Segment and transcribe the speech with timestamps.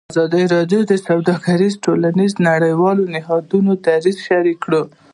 [0.13, 4.81] ازادي راډیو د سوداګریز تړونونه د نړیوالو نهادونو دریځ شریک کړی.